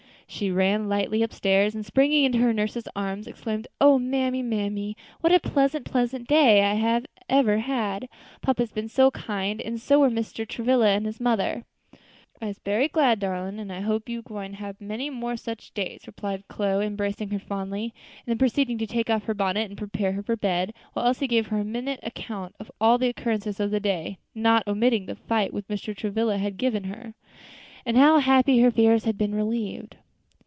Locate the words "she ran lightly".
0.33-1.23